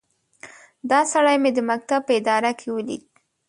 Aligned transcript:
دا 0.89 0.99
سړی 1.13 1.35
مې 1.43 1.51
د 1.55 1.59
مکتب 1.69 2.01
په 2.07 2.13
اداره 2.19 2.51
کې 2.59 2.67
وليد. 2.75 3.03